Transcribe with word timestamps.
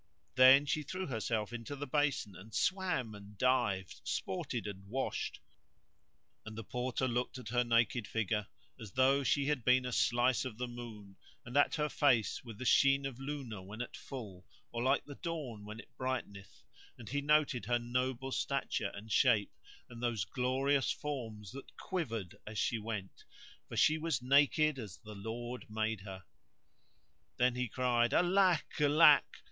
"[FN#160] 0.31 0.35
Then 0.37 0.65
she 0.65 0.81
threw 0.81 1.05
herself 1.05 1.53
into 1.53 1.75
the 1.75 1.85
basin, 1.85 2.35
and 2.35 2.55
swam 2.55 3.13
and 3.13 3.37
dived, 3.37 4.01
sported 4.03 4.65
and 4.65 4.87
washed; 4.87 5.39
and 6.43 6.57
the 6.57 6.63
Porter 6.63 7.07
looked 7.07 7.37
at 7.37 7.49
her 7.49 7.63
naked 7.63 8.07
figure 8.07 8.47
as 8.79 8.93
though 8.93 9.23
she 9.23 9.45
had 9.45 9.63
been 9.63 9.85
a 9.85 9.91
slice 9.91 10.43
of 10.43 10.57
the 10.57 10.65
moon[FN#161] 10.65 11.15
and 11.45 11.55
at 11.57 11.75
her 11.75 11.87
face 11.87 12.43
with 12.43 12.57
the 12.57 12.65
sheen 12.65 13.05
of 13.05 13.19
Luna 13.19 13.61
when 13.61 13.79
at 13.79 13.95
full, 13.95 14.47
or 14.71 14.81
like 14.81 15.05
the 15.05 15.13
dawn 15.13 15.65
when 15.65 15.79
it 15.79 15.95
brighteneth, 15.99 16.63
and 16.97 17.09
he 17.09 17.21
noted 17.21 17.65
her 17.65 17.77
noble 17.77 18.31
stature 18.31 18.89
and 18.95 19.11
shape, 19.11 19.51
and 19.87 20.01
those 20.01 20.25
glorious 20.25 20.89
forms 20.91 21.51
that 21.51 21.77
quivered 21.77 22.37
as 22.47 22.57
she 22.57 22.79
went; 22.79 23.23
for 23.67 23.77
she 23.77 23.99
was 23.99 24.19
naked 24.19 24.79
as 24.79 24.97
the 24.97 25.13
Lord 25.13 25.69
made 25.69 26.01
her. 26.01 26.23
Then 27.37 27.53
he 27.53 27.67
cried 27.69 28.15
"Alack! 28.15 28.65
Alack!" 28.79 29.37